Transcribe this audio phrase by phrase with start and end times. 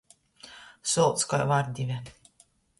[0.93, 2.01] Solts kai vardive.